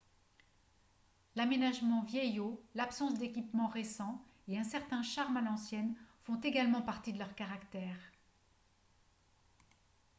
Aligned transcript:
l'aménagement 1.35 2.01
vieillot 2.05 2.59
l'absence 2.73 3.19
d'équipements 3.19 3.67
récents 3.67 4.19
et 4.47 4.57
un 4.57 4.63
certain 4.63 5.03
charme 5.03 5.37
à 5.37 5.41
l'ancienne 5.41 5.93
font 6.23 6.37
également 6.41 6.81
partie 6.81 7.13
de 7.13 7.19
leur 7.19 7.35
caractère 7.35 7.99